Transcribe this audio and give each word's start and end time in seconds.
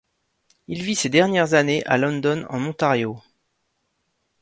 Il 0.67 0.81
vit 0.81 0.95
ses 0.95 1.09
dernières 1.09 1.53
années 1.53 1.85
à 1.85 1.99
London 1.99 2.47
en 2.49 2.65
Ontario. 2.65 3.21